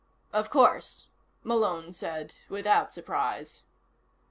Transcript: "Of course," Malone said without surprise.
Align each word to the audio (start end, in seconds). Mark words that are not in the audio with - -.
"Of 0.33 0.49
course," 0.49 1.05
Malone 1.43 1.93
said 1.93 2.33
without 2.49 2.91
surprise. 2.91 3.61